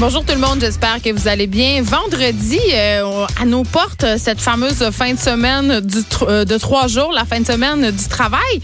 [0.00, 1.82] Bonjour tout le monde, j'espère que vous allez bien.
[1.82, 5.82] Vendredi, euh, à nos portes, cette fameuse fin de semaine
[6.22, 8.62] euh, de trois jours, la fin de semaine du travail.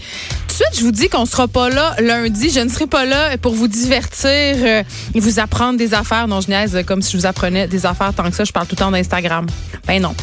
[0.57, 2.49] Suite, je vous dis qu'on sera pas là lundi.
[2.49, 4.81] Je ne serai pas là pour vous divertir euh,
[5.13, 6.27] et vous apprendre des affaires.
[6.27, 8.43] Non, je niaise comme si je vous apprenais des affaires tant que ça.
[8.43, 9.45] Je parle tout le temps d'Instagram.
[9.85, 10.15] Ben non.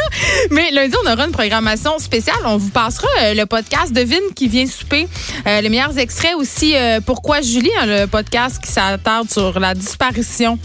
[0.52, 2.36] Mais lundi, on aura une programmation spéciale.
[2.44, 5.08] On vous passera le podcast de Vin qui vient souper.
[5.44, 6.76] les meilleurs extraits aussi.
[7.04, 10.56] Pourquoi Julie, hein, le podcast qui s'attarde sur la disparition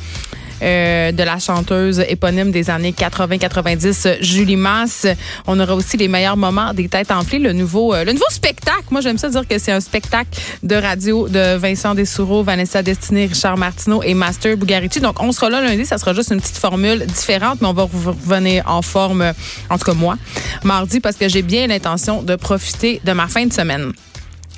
[0.62, 5.08] euh, de la chanteuse éponyme des années 80-90, Julie Masse.
[5.48, 8.86] On aura aussi les meilleurs moments des têtes enflées, le nouveau, euh, le nouveau spectacle.
[8.92, 10.30] Moi, j'aime ça dire que c'est un spectacle
[10.64, 15.00] de radio de Vincent Dessoureau, Vanessa Destiné, Richard Martineau et Master Bugarici.
[15.00, 15.86] Donc, on sera là lundi.
[15.86, 19.34] Ça sera juste une petite formule différente, mais on va revenir en forme,
[19.70, 20.16] en tout cas moi,
[20.64, 23.92] mardi, parce que j'ai bien l'intention de profiter de ma fin de semaine.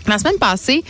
[0.07, 0.83] La semaine passée,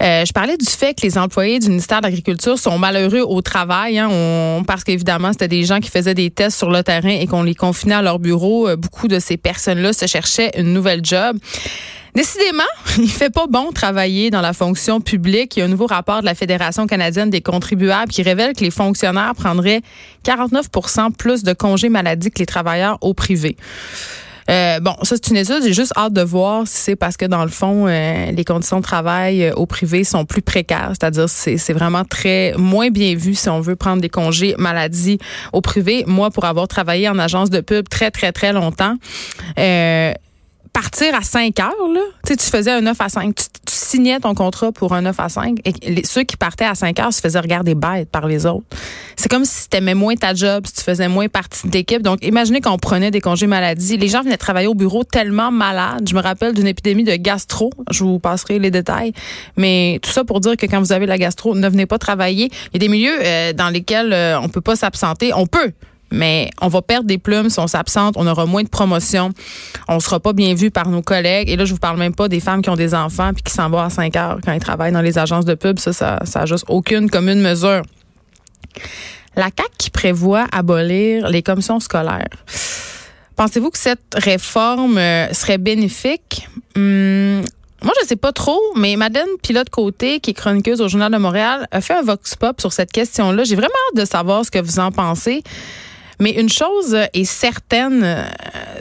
[0.00, 3.42] euh, je parlais du fait que les employés du ministère de l'Agriculture sont malheureux au
[3.42, 7.26] travail, hein, parce qu'évidemment, c'était des gens qui faisaient des tests sur le terrain et
[7.26, 8.68] qu'on les confinait à leur bureau.
[8.68, 11.36] Euh, beaucoup de ces personnes-là se cherchaient une nouvelle job.
[12.14, 12.62] Décidément,
[12.98, 15.56] il fait pas bon travailler dans la fonction publique.
[15.56, 18.60] Il y a un nouveau rapport de la Fédération canadienne des contribuables qui révèle que
[18.60, 19.82] les fonctionnaires prendraient
[20.24, 23.56] 49% plus de congés maladie que les travailleurs au privé.
[24.50, 25.62] Euh, bon, ça c'est une étude.
[25.62, 28.78] J'ai juste hâte de voir si c'est parce que dans le fond, euh, les conditions
[28.78, 33.14] de travail euh, au privé sont plus précaires, c'est-à-dire c'est c'est vraiment très moins bien
[33.14, 35.18] vu si on veut prendre des congés maladie
[35.52, 36.04] au privé.
[36.06, 38.96] Moi, pour avoir travaillé en agence de pub très très très longtemps.
[40.74, 43.34] Partir à 5 heures, là, tu, sais, tu faisais un 9 à 5.
[43.34, 46.98] Tu, signais ton contrat pour un 9 à 5 et ceux qui partaient à 5
[46.98, 48.66] heures se faisaient regarder bête par les autres.
[49.16, 52.02] C'est comme si tu aimais moins ta job, si tu faisais moins partie de l'équipe.
[52.02, 53.96] Donc, imaginez qu'on prenait des congés maladie.
[53.96, 56.08] Les gens venaient travailler au bureau tellement malades.
[56.08, 57.70] Je me rappelle d'une épidémie de gastro.
[57.92, 59.12] Je vous passerai les détails.
[59.56, 62.50] Mais tout ça pour dire que quand vous avez la gastro, ne venez pas travailler.
[62.72, 65.32] Il y a des milieux euh, dans lesquels euh, on peut pas s'absenter.
[65.34, 65.72] On peut,
[66.14, 69.32] mais on va perdre des plumes si on s'absente, on aura moins de promotion,
[69.88, 71.50] on sera pas bien vu par nos collègues.
[71.50, 73.52] Et là, je vous parle même pas des femmes qui ont des enfants puis qui
[73.52, 75.78] s'en vont à 5 heures quand ils travaillent dans les agences de pub.
[75.78, 77.82] Ça, ça, ça a juste aucune commune mesure.
[79.36, 82.28] La CAC qui prévoit abolir les commissions scolaires.
[83.36, 86.48] Pensez-vous que cette réforme euh, serait bénéfique?
[86.76, 87.42] Hum,
[87.82, 91.68] moi, je sais pas trop, mais Madeleine Pilote-Côté, qui est chroniqueuse au Journal de Montréal,
[91.70, 93.44] a fait un vox pop sur cette question-là.
[93.44, 95.42] J'ai vraiment hâte de savoir ce que vous en pensez.
[96.20, 98.24] Mais une chose est certaine, euh,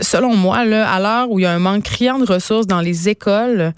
[0.01, 2.81] selon moi, là, à l'heure où il y a un manque criant de ressources dans
[2.81, 3.73] les écoles,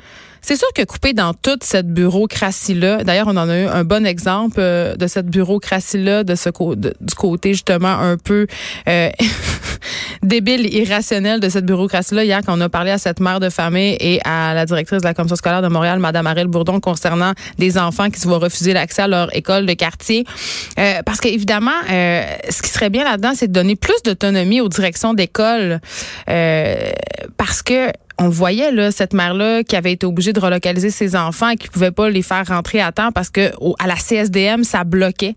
[0.45, 4.05] c'est sûr que couper dans toute cette bureaucratie-là, d'ailleurs, on en a eu un bon
[4.05, 8.45] exemple euh, de cette bureaucratie-là, de ce du côté justement un peu
[8.87, 9.09] euh,
[10.21, 12.23] débile, irrationnel de cette bureaucratie-là.
[12.25, 15.07] Hier, quand on a parlé à cette mère de famille et à la directrice de
[15.07, 18.73] la commission scolaire de Montréal, Madame Ariel Bourdon, concernant des enfants qui se voient refuser
[18.73, 20.25] l'accès à leur école de quartier.
[20.77, 24.69] Euh, parce qu'évidemment, euh, ce qui serait bien là-dedans, c'est de donner plus d'autonomie aux
[24.69, 25.81] directions d'école.
[26.29, 26.91] Euh,
[27.37, 31.49] parce que on voyait là cette mère-là qui avait été obligée de relocaliser ses enfants
[31.49, 34.83] et qui pouvait pas les faire rentrer à temps parce que à la CSDM ça
[34.83, 35.35] bloquait.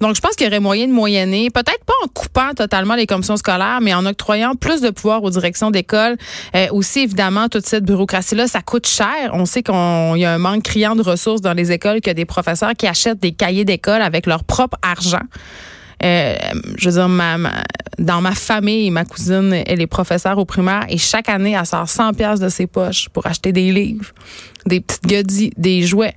[0.00, 3.06] Donc, je pense qu'il y aurait moyen de moyenner, peut-être pas en coupant totalement les
[3.06, 6.16] commissions scolaires, mais en octroyant plus de pouvoir aux directions d'école.
[6.56, 9.30] Euh, aussi, évidemment, toute cette bureaucratie-là, ça coûte cher.
[9.34, 12.24] On sait qu'il y a un manque criant de ressources dans les écoles, a des
[12.24, 15.20] professeurs qui achètent des cahiers d'école avec leur propre argent.
[16.02, 16.34] Euh,
[16.78, 17.36] je veux dire, ma,
[18.00, 21.88] dans ma famille, ma cousine, elle est professeure au primaire et chaque année, elle sort
[21.88, 24.06] 100 pièces de ses poches pour acheter des livres,
[24.66, 26.14] des petites godilles, des jouets,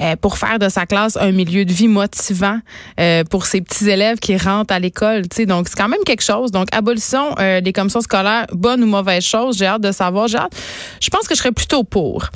[0.00, 2.58] euh, pour faire de sa classe un milieu de vie motivant
[2.98, 5.28] euh, pour ses petits élèves qui rentrent à l'école.
[5.28, 6.50] Tu donc c'est quand même quelque chose.
[6.50, 9.58] Donc abolition des commissions scolaires, bonne ou mauvaise chose.
[9.58, 10.28] J'ai hâte de savoir.
[10.28, 10.56] J'ai hâte.
[11.00, 12.30] Je pense que je serais plutôt pour.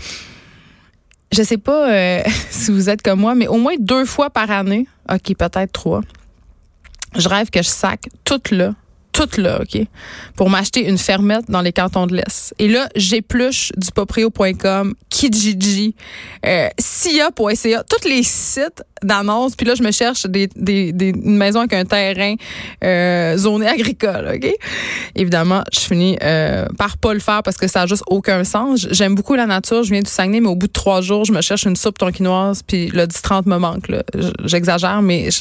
[1.33, 4.87] Je sais pas si vous êtes comme moi, mais au moins deux fois par année,
[5.11, 6.03] ok, peut-être trois
[7.17, 8.75] je rêve que je sac tout là
[9.13, 9.83] toute là, OK,
[10.37, 12.55] pour m'acheter une fermette dans les cantons de l'Est.
[12.59, 15.95] Et là, j'épluche du poprio.com, Kijiji,
[16.47, 19.57] euh, SIA.ca, tous les sites d'annonces.
[19.57, 22.35] Puis là, je me cherche des, des, des, une maison avec un terrain
[22.85, 24.51] euh, zoné agricole, OK?
[25.15, 28.87] Évidemment, je finis euh, par pas le faire parce que ça a juste aucun sens.
[28.91, 31.33] J'aime beaucoup la nature, je viens du Saguenay, mais au bout de trois jours, je
[31.33, 33.87] me cherche une soupe tonquinoise, puis le 10-30 me manque.
[34.45, 35.31] J'exagère, mais...
[35.31, 35.41] Je,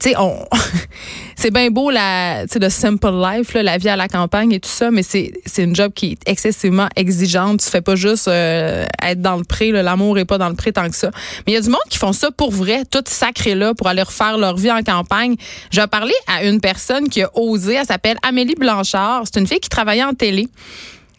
[0.00, 0.44] tu sais, on,
[1.36, 4.68] c'est bien beau la, le simple life, là, la vie à la campagne et tout
[4.68, 7.60] ça, mais c'est, c'est une job qui est excessivement exigeante.
[7.60, 10.72] Tu fais pas juste euh, être dans le pré, l'amour est pas dans le pré
[10.72, 11.10] tant que ça.
[11.46, 13.86] Mais il y a du monde qui font ça pour vrai, tout sacré là, pour
[13.86, 15.36] aller refaire leur vie en campagne.
[15.70, 19.24] J'ai parlé à une personne qui a osé, elle s'appelle Amélie Blanchard.
[19.24, 20.48] C'est une fille qui travaillait en télé.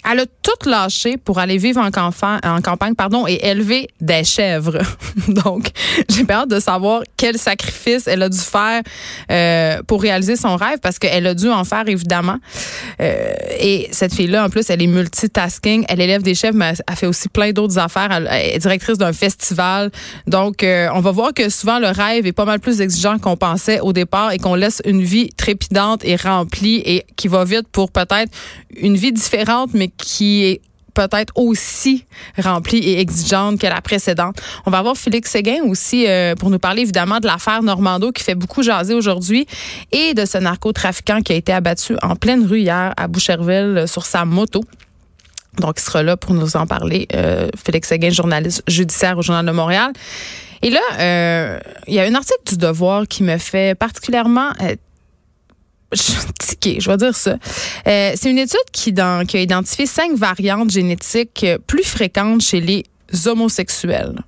[0.10, 1.92] Elle a tout lâché pour aller vivre en,
[2.62, 4.80] campagne pardon, et élever des chèvres.
[5.28, 5.70] Donc,
[6.10, 8.82] j'ai peur de savoir quel sacrifice elle a dû faire
[9.32, 12.38] euh, pour réaliser son rêve parce qu'elle a dû en faire évidemment.
[13.02, 15.86] Euh, et cette fille-là, en plus, elle est multitasking.
[15.90, 18.12] Elle élève des chèvres, mais elle fait aussi plein d'autres affaires.
[18.12, 19.92] Elle est directrice d'un festival.
[20.28, 23.38] Donc, euh, on va voir que souvent le rêve est pas mal plus exigeant qu'on
[23.38, 27.68] pensait au départ et qu'on laisse une vie trépidante et remplie et qui va vite
[27.72, 28.32] pour peut-être
[28.78, 30.62] une vie différente, mais qui est
[30.96, 32.06] peut-être aussi
[32.42, 34.42] remplie et exigeante que la précédente.
[34.66, 38.24] On va avoir Félix Séguin aussi euh, pour nous parler évidemment de l'affaire Normando qui
[38.24, 39.46] fait beaucoup jaser aujourd'hui
[39.92, 43.88] et de ce narcotrafiquant qui a été abattu en pleine rue hier à Boucherville euh,
[43.88, 44.64] sur sa moto.
[45.60, 47.08] Donc, il sera là pour nous en parler.
[47.14, 49.94] Euh, Félix Séguin, journaliste judiciaire au Journal de Montréal.
[50.62, 54.52] Et là, il y a un article du Devoir qui me fait particulièrement
[55.94, 57.38] je vais dire ça.
[57.88, 62.84] Euh, c'est une étude qui, a identifié cinq variantes génétiques plus fréquentes chez les
[63.26, 64.22] homosexuels.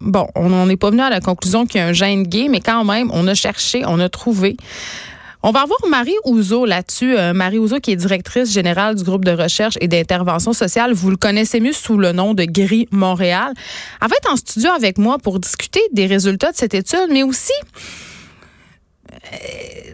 [0.00, 2.48] Bon, on n'en est pas venu à la conclusion qu'il y a un gène gay,
[2.50, 4.56] mais quand même, on a cherché, on a trouvé.
[5.44, 7.16] On va avoir Marie Ouzo là-dessus.
[7.16, 10.92] Euh, Marie Ouzo, qui est directrice générale du groupe de recherche et d'intervention sociale.
[10.92, 13.52] Vous le connaissez mieux sous le nom de Gris Montréal.
[14.00, 17.24] Elle va être en studio avec moi pour discuter des résultats de cette étude, mais
[17.24, 17.52] aussi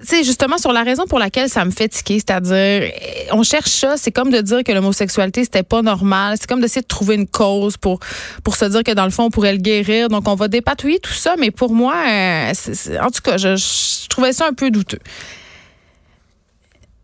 [0.03, 2.91] c'est justement sur la raison pour laquelle ça me fait tiquer, c'est-à-dire
[3.33, 6.83] on cherche ça, c'est comme de dire que l'homosexualité c'était pas normal, c'est comme d'essayer
[6.83, 8.01] de trouver une cause pour
[8.43, 10.09] pour se dire que dans le fond on pourrait le guérir.
[10.09, 12.53] Donc on va dépatouiller tout ça, mais pour moi, euh,
[13.03, 15.01] en tout cas, je trouvais ça un peu douteux.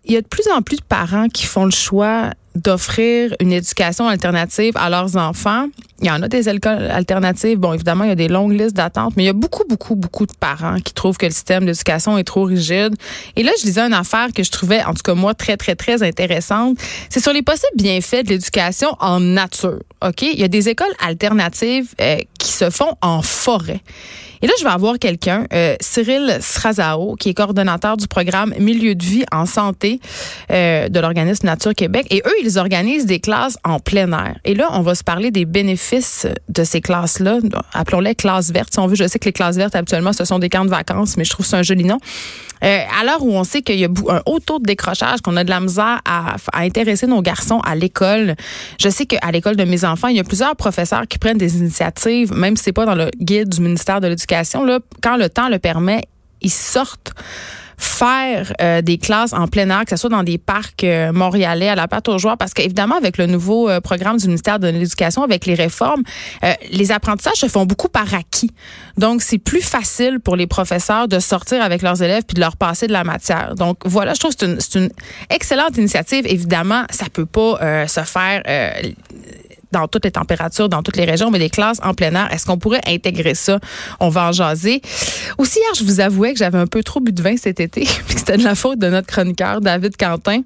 [0.06, 3.52] Il y a de plus en plus de parents qui font le choix d'offrir une
[3.52, 5.66] éducation alternative à leurs enfants.
[6.00, 7.58] Il y en a des écoles alternatives.
[7.58, 9.94] Bon, évidemment, il y a des longues listes d'attente, mais il y a beaucoup, beaucoup,
[9.94, 12.94] beaucoup de parents qui trouvent que le système d'éducation est trop rigide.
[13.36, 15.74] Et là, je disais une affaire que je trouvais, en tout cas moi, très, très,
[15.76, 16.78] très intéressante.
[17.08, 19.80] C'est sur les possibles bienfaits de l'éducation en nature.
[20.04, 20.22] OK?
[20.22, 23.80] Il y a des écoles alternatives euh, qui se font en forêt.
[24.44, 28.94] Et là, je vais avoir quelqu'un, euh, Cyril Srazao, qui est coordonnateur du programme Milieu
[28.94, 30.00] de vie en santé
[30.50, 32.06] euh, de l'organisme Nature Québec.
[32.10, 34.36] Et eux, ils organisent des classes en plein air.
[34.44, 37.38] Et là, on va se parler des bénéfices de ces classes-là.
[37.72, 38.72] Appelons-les classes vertes.
[38.72, 40.70] Si on veut, je sais que les classes vertes, habituellement, ce sont des camps de
[40.70, 41.98] vacances, mais je trouve ça un joli nom.
[42.62, 45.36] Euh, à l'heure où on sait qu'il y a un haut taux de décrochage, qu'on
[45.36, 48.36] a de la misère à, intéresser nos garçons à l'école,
[48.80, 51.58] je sais qu'à l'école de mes enfants, il y a plusieurs professeurs qui prennent des
[51.58, 54.66] initiatives, même si c'est pas dans le guide du ministère de l'Éducation,
[55.02, 56.04] quand le temps le permet,
[56.40, 57.12] ils sortent
[57.76, 61.68] faire euh, des classes en plein air, que ce soit dans des parcs euh, montréalais
[61.68, 64.68] à la pâte aux joueurs, parce qu'évidemment, avec le nouveau euh, programme du ministère de
[64.68, 66.02] l'Éducation, avec les réformes,
[66.70, 68.50] les apprentissages se font beaucoup par acquis.
[68.96, 72.56] Donc, c'est plus facile pour les professeurs de sortir avec leurs élèves puis de leur
[72.56, 73.54] passer de la matière.
[73.54, 74.90] Donc, voilà, je trouve que c'est une, une,
[75.30, 76.26] excellente initiative.
[76.26, 78.42] Évidemment, ça peut pas se faire
[79.74, 82.32] dans toutes les températures, dans toutes les régions, mais des classes en plein air.
[82.32, 83.58] Est-ce qu'on pourrait intégrer ça?
[84.00, 84.80] On va en jaser.
[85.36, 87.80] Aussi, hier, je vous avouais que j'avais un peu trop bu de vin cet été,
[88.06, 90.42] puis c'était de la faute de notre chroniqueur, David Quentin.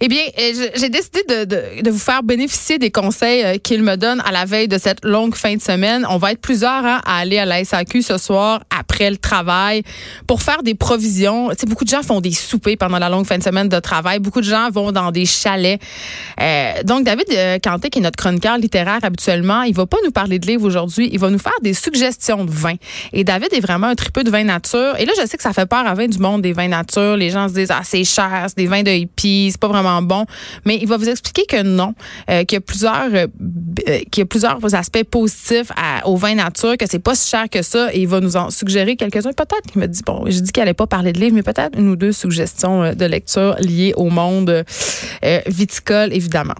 [0.00, 4.20] Eh bien, euh, j'ai décidé de, vous faire bénéficier des conseils euh, qu'il me donne
[4.26, 6.06] à la veille de cette longue fin de semaine.
[6.10, 9.84] On va être plusieurs hein, à aller à la SAQ ce soir après le travail
[10.26, 11.48] pour faire des provisions.
[11.50, 13.80] Tu sais, beaucoup de gens font des soupers pendant la longue fin de semaine de
[13.80, 14.18] travail.
[14.18, 15.80] Beaucoup de gens vont dans des chalets.
[16.42, 20.38] Euh, donc, David Canté, qui est notre chroniqueur littéraire habituellement, il va pas nous parler
[20.38, 21.08] de livres aujourd'hui.
[21.10, 22.74] Il va nous faire des suggestions de vin.
[23.14, 24.94] Et David est vraiment un tripeux de vin nature.
[24.98, 27.16] Et là, je sais que ça fait peur à vin du monde des vins nature.
[27.16, 29.85] Les gens se disent, ah, c'est cher, c'est des vins de hippies, c'est pas vraiment
[30.02, 30.26] bon.
[30.64, 31.94] Mais il va vous expliquer que non,
[32.30, 33.26] euh, qu'il y a plusieurs, euh,
[33.88, 35.70] euh, qu'il y a plusieurs aspects positifs
[36.04, 37.92] au vin nature, que c'est pas si cher que ça.
[37.92, 39.32] Et il va nous en suggérer quelques-uns.
[39.32, 41.78] Peut-être qu'il me dit, bon, j'ai dit qu'il allait pas parler de livres, mais peut-être
[41.78, 44.64] une ou deux suggestions de lecture liées au monde
[45.46, 46.54] viticole, évidemment.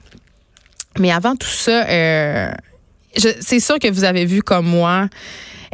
[0.98, 1.84] Mais avant tout ça,
[3.16, 5.08] c'est sûr que vous avez vu comme moi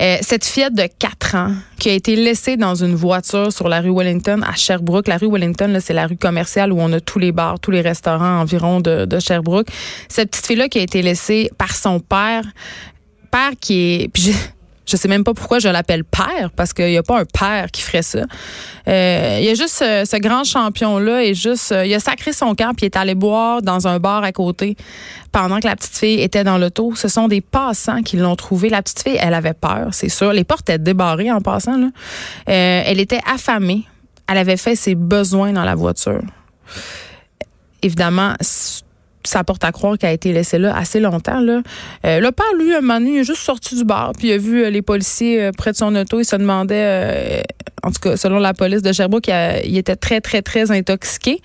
[0.00, 3.80] euh, cette fillette de 4 ans qui a été laissée dans une voiture sur la
[3.80, 5.06] rue Wellington à Sherbrooke.
[5.06, 7.82] La rue Wellington, c'est la rue commerciale où on a tous les bars, tous les
[7.82, 9.68] restaurants environ de, Sherbrooke.
[10.08, 12.44] Cette petite fille-là qui a été laissée par son père,
[13.30, 14.10] père qui est...
[14.86, 17.82] sais même pas pourquoi je l'appelle père, parce qu'il n'y a pas un père qui
[17.82, 18.20] ferait ça.
[18.88, 22.54] Euh, il y a juste ce, grand champion-là, et juste, euh, il a sacré son
[22.54, 24.76] camp, puis il est allé boire dans un bar à côté
[25.30, 26.94] pendant que la petite fille était dans l'auto.
[26.94, 28.68] Ce sont des passants qui l'ont trouvé.
[28.68, 30.32] La petite fille, elle avait peur, c'est sûr.
[30.32, 31.78] Les portes étaient débarrées en passant.
[31.78, 31.86] Là.
[31.86, 33.84] Euh, elle était affamée.
[34.28, 36.22] Elle avait fait ses besoins dans la voiture.
[37.82, 38.34] Évidemment,
[39.24, 41.40] ça porte à croire qu'elle a été laissée là assez longtemps.
[41.40, 41.62] Là.
[42.04, 44.32] Euh, le père, lui, un moment donné, il est juste sorti du bar, puis il
[44.32, 46.20] a vu euh, les policiers euh, près de son auto.
[46.20, 47.42] Il se demandait,
[47.82, 51.40] en tout cas, selon la police de Sherbrooke, il, était très, très, très intoxiqué.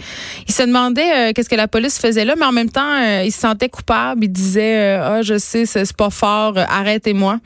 [0.47, 3.39] Il se demandait qu'est-ce que la police faisait là, mais en même temps, il se
[3.39, 4.23] sentait coupable.
[4.23, 7.39] Il disait, ah, je sais, c'est pas fort, arrêtez-moi.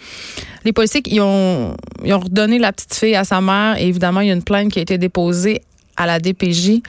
[0.64, 3.78] Les policiers, ils ont, ils ont redonné la petite fille à sa mère.
[3.80, 5.62] Et évidemment, il y a une plainte qui a été déposée
[5.98, 6.82] à la DPJ.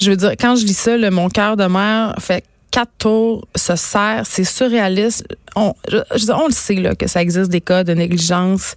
[0.00, 3.76] Je veux dire, quand je lis ça, mon cœur de mère fait quatre tours se
[3.76, 5.24] sert, c'est surréaliste.
[5.54, 8.74] On, on le sait là, que ça existe des cas de négligence.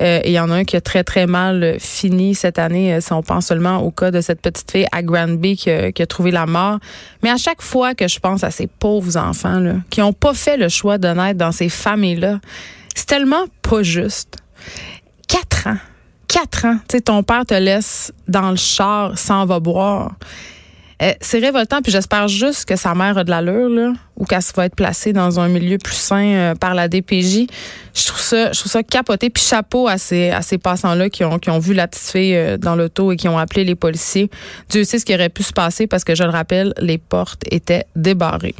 [0.00, 3.00] Euh, il y en a un qui a très, très mal fini cette année, euh,
[3.00, 6.00] si on pense seulement au cas de cette petite fille à Granby qui a, qui
[6.00, 6.78] a trouvé la mort.
[7.24, 10.32] Mais à chaque fois que je pense à ces pauvres enfants là, qui n'ont pas
[10.32, 12.38] fait le choix de naître dans ces familles-là,
[12.94, 14.36] c'est tellement pas juste.
[15.26, 15.78] Quatre ans.
[16.28, 16.78] Quatre ans.
[16.88, 20.12] Tu sais, ton père te laisse dans le char sans va boire.
[21.02, 24.42] Euh, c'est révoltant, puis j'espère juste que sa mère a de l'allure, là, ou qu'elle
[24.54, 27.46] va être placée dans un milieu plus sain euh, par la DPJ.
[27.94, 29.30] Je trouve ça, je trouve ça capoté.
[29.30, 32.36] Puis chapeau à ces, à ces passants-là qui ont, qui ont vu la petite fille
[32.36, 34.30] euh, dans l'auto et qui ont appelé les policiers.
[34.68, 37.44] Dieu sait ce qui aurait pu se passer parce que, je le rappelle, les portes
[37.50, 38.54] étaient débarrées.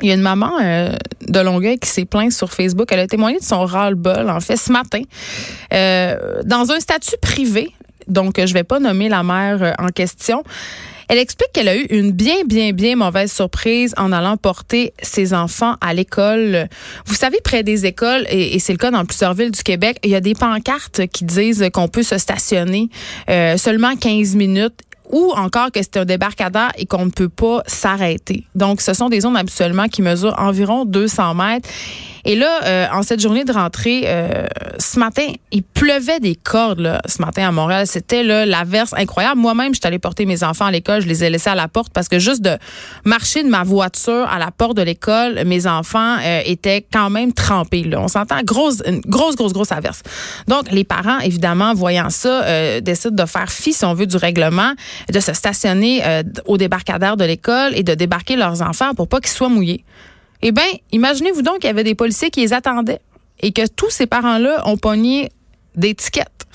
[0.00, 2.86] Il y a une maman de Longueuil qui s'est plainte sur Facebook.
[2.90, 5.00] Elle a témoigné de son ras-le-bol, en fait, ce matin,
[5.70, 7.70] dans un statut privé.
[8.06, 10.44] Donc, je vais pas nommer la mère en question.
[11.08, 15.34] Elle explique qu'elle a eu une bien, bien, bien mauvaise surprise en allant porter ses
[15.34, 16.68] enfants à l'école.
[17.06, 20.10] Vous savez, près des écoles, et, c'est le cas dans plusieurs villes du Québec, il
[20.10, 22.88] y a des pancartes qui disent qu'on peut se stationner
[23.28, 27.62] euh, seulement 15 minutes ou encore que c'est un débarcadère et qu'on ne peut pas
[27.66, 28.44] s'arrêter.
[28.54, 31.68] Donc, ce sont des zones absolument qui mesurent environ 200 mètres.
[32.26, 34.46] Et là, euh, en cette journée de rentrée, euh,
[34.80, 37.86] ce matin, il pleuvait des cordes là, ce matin à Montréal.
[37.86, 39.40] C'était l'averse incroyable.
[39.40, 41.02] Moi-même, je suis allée porter mes enfants à l'école.
[41.02, 42.58] Je les ai laissés à la porte parce que juste de
[43.04, 47.32] marcher de ma voiture à la porte de l'école, mes enfants euh, étaient quand même
[47.32, 47.84] trempés.
[47.84, 48.00] Là.
[48.00, 50.02] On s'entend grosse, grosse, grosse, grosse averse.
[50.48, 54.72] Donc, les parents, évidemment, voyant ça, décident de faire fi, si on veut, du règlement,
[55.12, 56.02] de se stationner
[56.46, 59.84] au débarcadère de l'école et de débarquer leurs enfants pour pas qu'ils soient mouillés.
[60.42, 63.00] Eh bien, imaginez-vous donc qu'il y avait des policiers qui les attendaient
[63.40, 65.30] et que tous ces parents-là ont pogné
[65.74, 66.46] des tickets.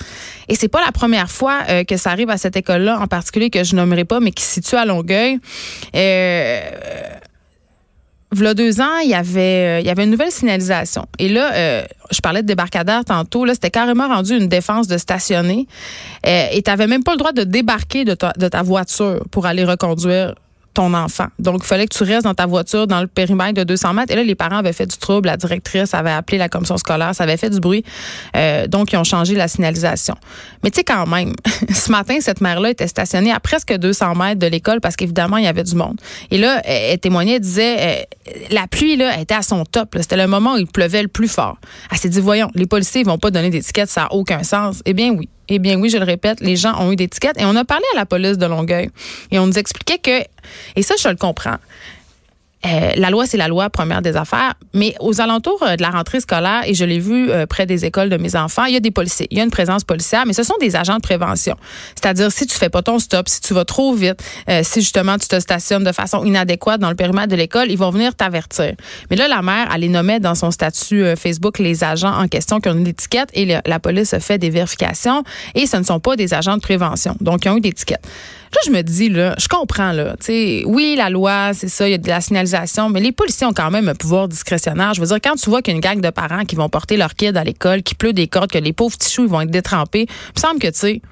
[0.48, 3.50] Et c'est pas la première fois euh, que ça arrive à cette école-là, en particulier
[3.50, 5.38] que je nommerai pas, mais qui se situe à Longueuil.
[5.94, 6.60] Euh,
[8.54, 11.06] deux ans, il y avait, euh, il y avait une nouvelle signalisation.
[11.18, 13.44] Et là, euh, je parlais de débarcadère tantôt.
[13.44, 15.66] Là, c'était carrément rendu une défense de stationner.
[16.24, 20.34] et tu n'avais même pas le droit de débarquer de ta voiture pour aller reconduire
[20.74, 21.26] ton enfant.
[21.38, 24.12] Donc, il fallait que tu restes dans ta voiture dans le périmètre de 200 mètres.
[24.12, 25.26] Et là, les parents avaient fait du trouble.
[25.26, 27.14] La directrice avait appelé la commission scolaire.
[27.14, 27.84] Ça avait fait du bruit.
[28.36, 30.14] Euh, donc, ils ont changé la signalisation.
[30.62, 31.34] Mais tu sais, quand même,
[31.74, 35.44] ce matin, cette mère-là était stationnée à presque 200 mètres de l'école parce qu'évidemment, il
[35.44, 36.00] y avait du monde.
[36.30, 39.96] Et là, elle, témoignait, elle disait, euh, la pluie, là, était à son top.
[40.00, 41.58] C'était le moment où il pleuvait le plus fort.
[41.90, 44.82] Elle s'est dit, voyons, les policiers, ils vont pas donner d'étiquette, ça n'a aucun sens.
[44.84, 45.28] Eh bien, oui.
[45.54, 47.38] Eh bien oui, je le répète, les gens ont eu des tickets.
[47.38, 48.88] Et on a parlé à la police de Longueuil.
[49.30, 50.22] Et on nous expliquait que,
[50.76, 51.58] et ça je le comprends,
[52.64, 55.90] euh, la loi, c'est la loi première des affaires, mais aux alentours euh, de la
[55.90, 58.76] rentrée scolaire, et je l'ai vu euh, près des écoles de mes enfants, il y
[58.76, 61.00] a des policiers, il y a une présence policière, mais ce sont des agents de
[61.00, 61.56] prévention.
[61.94, 64.22] C'est-à-dire, si tu fais pas ton stop, si tu vas trop vite,
[64.62, 67.90] si justement tu te stationnes de façon inadéquate dans le périmètre de l'école, ils vont
[67.90, 68.74] venir t'avertir.
[69.10, 72.68] Mais là, la mère, elle les dans son statut Facebook les agents en question qui
[72.68, 75.22] ont une étiquette et la police fait des vérifications
[75.54, 77.16] et ce ne sont pas des agents de prévention.
[77.20, 78.06] Donc, ils ont eu des étiquettes.
[78.52, 80.14] Là, je me dis, là, je comprends, là.
[80.20, 83.46] sais, oui, la loi, c'est ça, il y a de la signalisation, mais les policiers
[83.46, 84.92] ont quand même un pouvoir discrétionnaire.
[84.92, 86.68] Je veux dire, quand tu vois qu'il y a une gang de parents qui vont
[86.68, 89.30] porter leur kid à l'école, qui pleut des cordes, que les pauvres petits choux, ils
[89.30, 91.02] vont être détrempés, il me semble que, tu sais,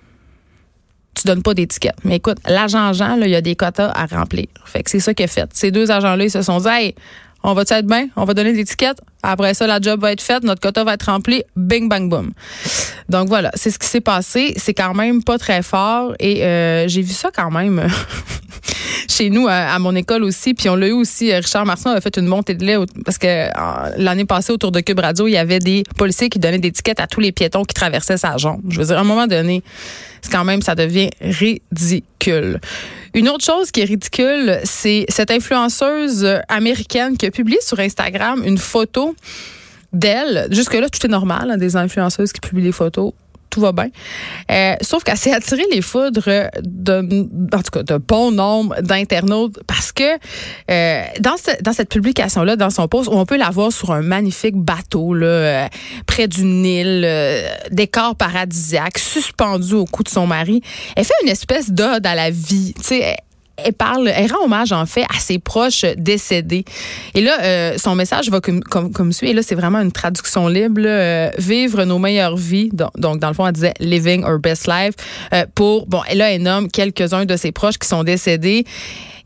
[1.14, 1.96] tu donnes pas d'étiquette.
[2.04, 4.46] Mais écoute, l'agent Jean, là, il y a des quotas à remplir.
[4.66, 5.48] Fait que c'est ça qu'il a fait.
[5.54, 6.94] Ces deux agents-là, ils se sont dit, hey,
[7.42, 8.08] on va être bien?
[8.16, 9.00] On va donner des étiquettes.
[9.22, 11.42] Après ça, la job va être faite, notre quota va être rempli.
[11.56, 12.32] Bing, bang, boom.
[13.08, 14.54] Donc voilà, c'est ce qui s'est passé.
[14.56, 16.14] C'est quand même pas très fort.
[16.18, 17.86] Et euh, j'ai vu ça quand même
[19.08, 20.54] chez nous, à, mon école aussi.
[20.54, 21.32] Puis on l'a eu aussi.
[21.32, 23.48] Richard Martin a fait une montée de lait parce que
[23.98, 27.00] l'année passée, autour de Cube Radio, il y avait des policiers qui donnaient des étiquettes
[27.00, 28.60] à tous les piétons qui traversaient sa jambe.
[28.68, 29.62] Je veux dire, à un moment donné,
[30.22, 32.60] c'est quand même, ça devient ridicule.
[33.14, 38.42] Une autre chose qui est ridicule, c'est cette influenceuse américaine qui a publié sur Instagram
[38.44, 39.09] une photo
[39.92, 40.48] d'elle.
[40.50, 43.12] Jusque-là, tout est normal, hein, des influenceuses qui publient des photos
[43.50, 43.88] tout va bien.
[44.50, 46.22] Euh, sauf qu'elle s'est attirée les foudres
[46.62, 50.04] de, en tout cas, bon nombre d'internautes parce que
[50.70, 54.56] euh, dans, dans cette publication-là, dans son post, on peut la voir sur un magnifique
[54.56, 55.68] bateau là, euh,
[56.06, 57.06] près du Nil,
[57.70, 60.62] décor paradisiaque, suspendu au cou de son mari.
[60.96, 62.74] Elle fait une espèce d'ode à la vie.
[62.80, 63.16] Sais,
[63.64, 66.64] elle parle, elle rend hommage en fait à ses proches décédés.
[67.14, 69.30] Et là, euh, son message va comme, comme, comme suit.
[69.30, 70.82] Et là, c'est vraiment une traduction libre.
[70.84, 72.70] Euh, vivre nos meilleures vies.
[72.72, 74.94] Donc, dans le fond, elle disait living our best life.
[75.32, 78.64] Euh, pour, bon, et là, elle nomme quelques-uns de ses proches qui sont décédés.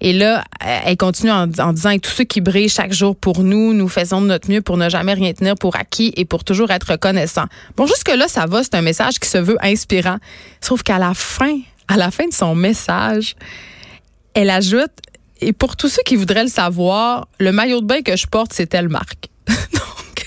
[0.01, 3.43] Et là, elle continue en, en disant, et tous ceux qui brillent chaque jour pour
[3.43, 6.45] nous, nous faisons de notre mieux pour ne jamais rien tenir pour acquis et pour
[6.45, 7.45] toujours être reconnaissant.
[7.77, 8.63] Bon, jusque-là, ça va.
[8.63, 10.19] C'est un message qui se veut inspirant.
[10.61, 13.37] Sauf qu'à la fin, à la fin de son message,
[14.35, 14.93] elle ajoute,
[15.41, 18.53] et pour tous ceux qui voudraient le savoir, le maillot de bain que je porte,
[18.53, 19.29] c'est telle marque.
[19.49, 20.27] Donc,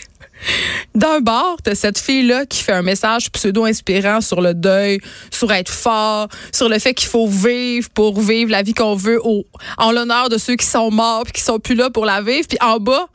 [0.96, 5.00] d'un bord, t'as cette fille-là qui fait un message pseudo-inspirant sur le deuil,
[5.32, 9.20] sur être fort, sur le fait qu'il faut vivre pour vivre la vie qu'on veut
[9.24, 9.46] au,
[9.78, 12.48] en l'honneur de ceux qui sont morts puis qui sont plus là pour la vivre.
[12.48, 13.08] Puis en bas,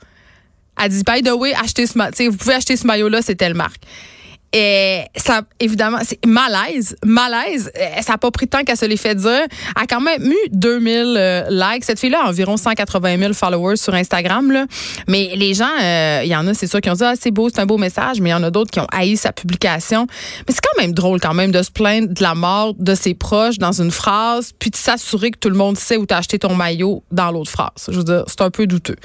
[0.82, 3.82] elle dit, by the way, achetez ce, vous pouvez acheter ce maillot-là, c'est telle marque.
[4.52, 7.71] Et ça, évidemment, c'est malaise, malaise.
[8.02, 9.30] Ça n'a pas pris de temps qu'elle se l'ait fait dire.
[9.30, 11.85] Elle a quand même eu 2000 euh, likes.
[11.85, 14.52] Cette fille-là a environ 180 000 followers sur Instagram.
[14.52, 14.66] Là.
[15.09, 17.30] Mais les gens, euh, il y en a, c'est sûr, qui ont dit, ah, c'est
[17.30, 18.21] beau, c'est un beau message.
[18.21, 20.06] Mais il y en a d'autres qui ont haï sa publication.
[20.47, 23.14] Mais c'est quand même drôle, quand même, de se plaindre de la mort de ses
[23.14, 26.38] proches dans une phrase, puis de s'assurer que tout le monde sait où t'as acheté
[26.38, 27.71] ton maillot dans l'autre phrase.
[27.88, 28.97] Je veux dire, c'est un peu douteux.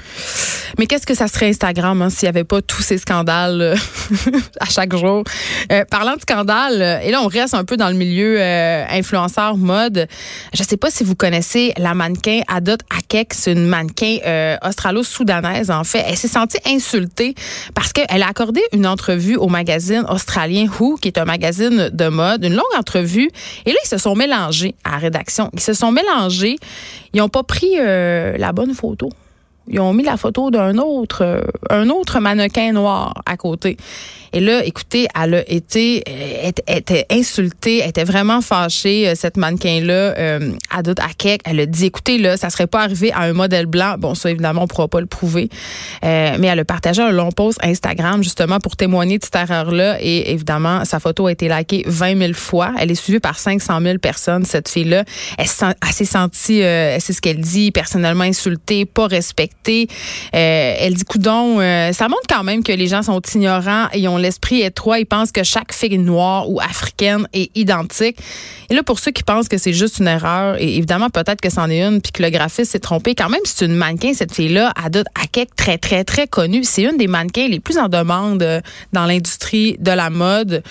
[0.77, 3.75] Mais qu'est-ce que ça serait Instagram hein, s'il n'y avait pas tous ces scandales euh,
[4.59, 5.23] à chaque jour?
[5.71, 8.85] Euh, parlant de scandale, euh, et là, on reste un peu dans le milieu euh,
[8.89, 10.07] influenceur mode.
[10.53, 13.33] Je sais pas si vous connaissez la mannequin Adot Akek.
[13.33, 14.17] C'est une mannequin
[14.63, 16.03] australo-soudanaise, en fait.
[16.07, 17.35] Elle s'est sentie insultée
[17.73, 22.07] parce qu'elle a accordé une entrevue au magazine australien Who, qui est un magazine de
[22.07, 23.29] mode, une longue entrevue.
[23.65, 25.49] Et là, ils se sont mélangés à la rédaction.
[25.53, 26.57] Ils se sont mélangés.
[27.13, 29.09] Ils n'ont pas pris la bonne photo.
[29.67, 33.77] Ils ont mis la photo d'un autre, un autre mannequin noir à côté.
[34.33, 39.37] Et là, écoutez, elle a été, elle, était insultée, elle était vraiment fâchée, euh, cette
[39.37, 41.41] mannequin-là, euh, Adot Akek.
[41.45, 43.95] Elle a dit, écoutez, là, ça serait pas arrivé à un modèle blanc.
[43.97, 45.49] Bon, ça, évidemment, on pourra pas le prouver.
[46.03, 49.97] Euh, mais elle a partagé un long post Instagram, justement, pour témoigner de cette erreur-là.
[50.01, 52.73] Et évidemment, sa photo a été likée 20 000 fois.
[52.79, 55.03] Elle est suivie par 500 000 personnes, cette fille-là.
[55.37, 59.56] Elle, s'est sentie, euh, c'est ce qu'elle dit, personnellement insultée, pas respectée.
[59.67, 64.07] Euh, elle dit, coudon, euh, ça montre quand même que les gens sont ignorants et
[64.07, 64.99] ont l'esprit étroit.
[64.99, 68.17] Ils pensent que chaque fille noire ou africaine est identique.
[68.69, 71.49] Et là, pour ceux qui pensent que c'est juste une erreur, et évidemment, peut-être que
[71.49, 74.33] c'en est une, puis que le graphiste s'est trompé, quand même, c'est une mannequin, cette
[74.33, 76.63] fille-là, Adot Akek, très, très, très connue.
[76.63, 78.61] C'est une des mannequins les plus en demande euh,
[78.93, 80.63] dans l'industrie de la mode.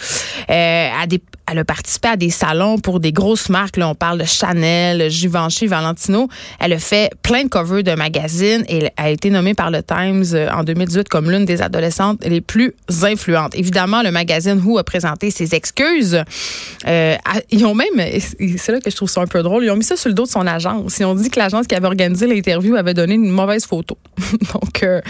[0.48, 3.76] Des, elle a participé à des salons pour des grosses marques.
[3.76, 6.28] Là, on parle de Chanel, Givenchy, Valentino.
[6.58, 10.24] Elle a fait plein de covers de magazines et a été nommée par le Times
[10.34, 13.54] euh, en 2018 comme l'une des adolescentes les plus influentes.
[13.54, 16.22] Évidemment, le magazine Who a présenté ses excuses.
[16.86, 17.16] Euh,
[17.50, 18.20] ils ont même,
[18.58, 20.14] c'est là que je trouve ça un peu drôle, ils ont mis ça sur le
[20.14, 20.98] dos de son agence.
[20.98, 23.96] Ils ont dit que l'agence qui avait organisé l'interview avait donné une mauvaise photo.
[24.52, 25.00] Donc, euh,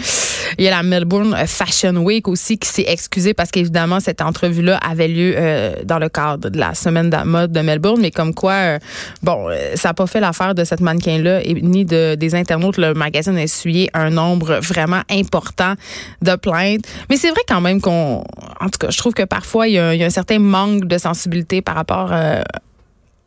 [0.57, 4.77] il y a la Melbourne Fashion Week aussi qui s'est excusée parce qu'évidemment, cette entrevue-là
[4.77, 8.11] avait lieu euh, dans le cadre de la semaine de la mode de Melbourne, mais
[8.11, 8.79] comme quoi, euh,
[9.23, 12.77] bon, euh, ça n'a pas fait l'affaire de cette mannequin-là ni de, des internautes.
[12.77, 15.75] Le magazine a essuyé un nombre vraiment important
[16.21, 16.81] de plaintes.
[17.09, 18.23] Mais c'est vrai quand même qu'on,
[18.59, 21.61] en tout cas, je trouve que parfois, il y a, un certain manque de sensibilité
[21.61, 22.11] par rapport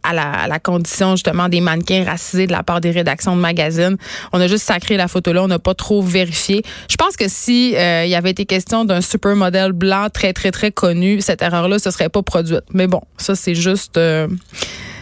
[0.02, 3.96] à la, la, condition justement des mannequins racisés de la part des rédactions de magazines.
[4.32, 6.62] On a juste sacré la photo là, on n'a pas trop vérifié.
[6.88, 10.50] Je pense que si euh, il y avait été question d'un supermodèle blanc très très
[10.50, 12.62] très connu, cette erreur là ce serait pas produite.
[12.72, 14.28] Mais bon, ça c'est juste euh,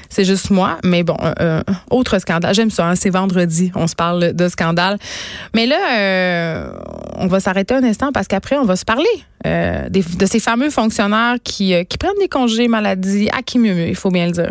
[0.09, 0.79] c'est juste moi.
[0.85, 2.55] Mais bon, euh, autre scandale.
[2.55, 2.89] J'aime ça.
[2.89, 3.71] Hein, c'est vendredi.
[3.75, 4.99] On se parle de scandale.
[5.55, 6.73] Mais là,
[7.17, 9.05] on va s'arrêter un instant parce qu'après, on va se parler
[9.45, 13.89] des, de ces fameux fonctionnaires qui, qui prennent des congés maladie à qui mieux mieux,
[13.89, 14.51] il faut bien le dire.